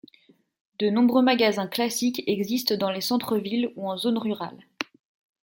De 0.79 0.89
nombreux 0.89 1.21
magasins 1.21 1.67
classiques 1.67 2.23
existent 2.25 2.75
dans 2.75 2.89
les 2.89 3.01
centres-villes 3.01 3.71
ou 3.75 3.87
en 3.87 3.97
zone 3.97 4.17
rurale. 4.17 4.65